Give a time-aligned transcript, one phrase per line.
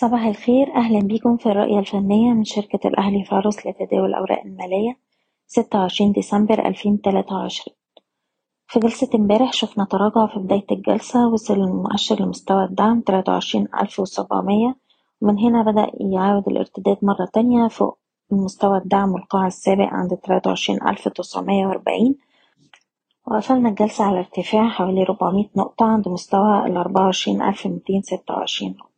[0.00, 0.74] صباح الخير.
[0.74, 4.98] أهلا بيكم في الرؤية الفنية من شركة الأهلي فارس لتداول الأوراق المالية
[5.46, 7.76] ستة وعشرين ديسمبر ألفين تلاتة وعشرين.
[8.66, 14.00] في جلسة امبارح شفنا تراجع في بداية الجلسة وصل المؤشر لمستوى الدعم تلاتة وعشرين ألف
[14.00, 14.76] وسبعمية.
[15.20, 17.98] ومن هنا بدأ يعاود الارتداد مرة تانية فوق
[18.30, 22.18] مستوى الدعم والقاع السابق عند تلاتة وعشرين ألف تسعمية وأربعين.
[23.26, 26.66] وقفلنا الجلسة على ارتفاع حوالي ربعمية نقطة عند مستوى
[28.02, 28.95] ستة وعشرين نقطة.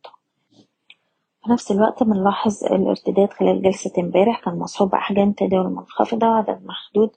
[1.49, 7.09] في نفس الوقت بنلاحظ الارتداد خلال جلسة امبارح كان مصحوب بأحجام تداول منخفضة وعدد محدود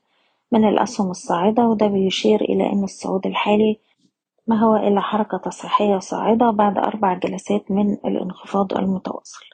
[0.53, 3.79] من الأسهم الصاعدة وده بيشير إلى أن الصعود الحالي
[4.47, 9.45] ما هو إلا حركة تصحيحية صاعدة بعد أربع جلسات من الانخفاض المتواصل.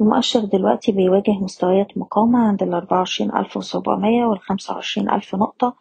[0.00, 2.62] المؤشر دلوقتي بيواجه مستويات مقاومة عند
[3.56, 5.74] وسبعمية والخمسة وعشرين ألف نقطة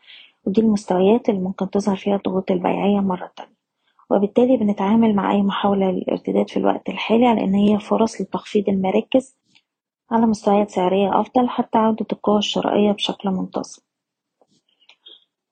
[0.45, 3.58] ودي المستويات اللي ممكن تظهر فيها الضغوط البيعية مرة تانية.
[4.09, 9.35] وبالتالي بنتعامل مع أي محاولة للارتداد في الوقت الحالي على إن هي فرص لتخفيض المراكز
[10.11, 13.81] على مستويات سعرية أفضل حتى عودة القوى الشرائية بشكل منتظم.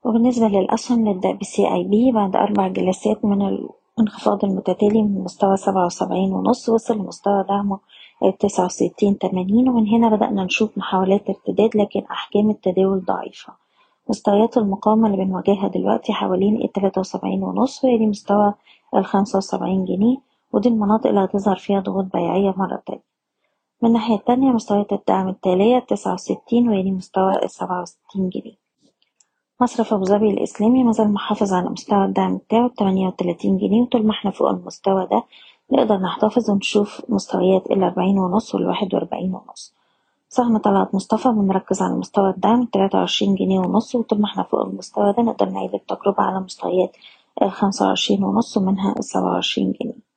[0.05, 5.85] وبالنسبة للأسهم نبدأ بسي أي بي بعد أربع جلسات من الانخفاض المتتالي من مستوى سبعة
[5.85, 7.79] وسبعين ونص وصل لمستوى دعمه
[8.39, 13.66] تسعة وستين تمانين ومن هنا بدأنا نشوف محاولات ارتداد لكن أحجام التداول ضعيفة.
[14.09, 18.53] مستويات المقاومة اللي بنواجهها دلوقتي حوالين التلاتة وسبعين ونص وهي دي مستوى
[18.95, 20.17] الخمسة وسبعين جنيه
[20.53, 23.01] ودي المناطق اللي هتظهر فيها ضغوط بيعية مرة تانية
[23.81, 28.55] من الناحية التانية مستويات الدعم التالية تسعة وستين وهي دي مستوى السبعة وستين جنيه.
[29.61, 34.11] مصرف أبو ظبي الإسلامي مازال محافظ على مستوى الدعم بتاعه بتمانية وتلاتين جنيه وطول ما
[34.11, 35.23] إحنا فوق المستوى ده
[35.71, 39.73] نقدر نحتفظ ونشوف مستويات الأربعين ونص والواحد وأربعين ونص.
[40.29, 44.61] سهم طلعت مصطفى بنركز على مستوى الدعم تلاتة وعشرين جنيه ونص وطول ما إحنا فوق
[44.65, 46.97] المستوى ده نقدر نعيد التجربة على مستويات
[47.41, 50.07] الخمسة وعشرين ونص ومنها السبعة وعشرين جنيه.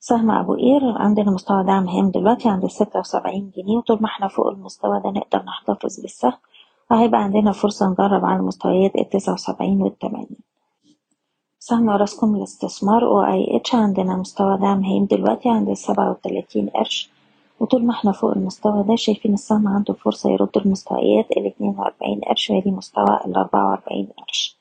[0.00, 4.28] سهم أبو قير عندنا مستوى دعم هام دلوقتي عند الستة وسبعين جنيه وطول ما إحنا
[4.28, 6.32] فوق المستوى ده نقدر نحتفظ بالسهم.
[6.90, 10.36] وهيبقى عندنا فرصة نجرب على مستويات التسعة وسبعين والتمانين.
[11.58, 17.11] سهم راسكم الاستثمار أو آي إتش عندنا مستوى دعم هام دلوقتي عند السبعة وتلاتين قرش.
[17.62, 22.50] وطول ما إحنا فوق المستوى ده شايفين السهم عنده فرصة يرد المستويات الاتنين وأربعين قرش
[22.50, 24.58] وهي دي مستوى الأربعة وأربعين قرش.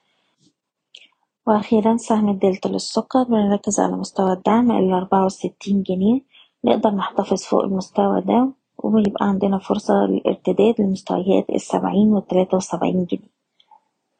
[1.48, 6.22] وأخيرا سهم الدلتا للسكر بنركز على مستوى الدعم الأربعة وستين جنيه.
[6.66, 8.50] نقدر نحتفظ فوق المستوى ده
[8.84, 13.32] ويبقى عندنا فرصة للارتداد لمستويات السبعين والتلاتة وسبعين جنيه.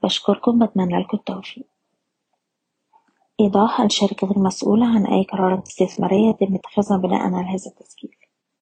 [0.04, 1.66] بشكركم بتمنى لكم التوفيق.
[3.40, 8.16] إيضاح الشركة غير مسؤولة عن أي قرارات استثمارية يتم اتخاذها بناء على هذا التسجيل.